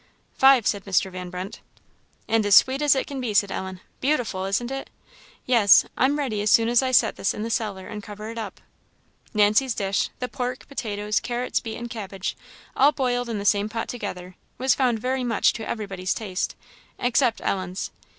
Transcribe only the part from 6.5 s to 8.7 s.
as I set this in the cellar and cover it up."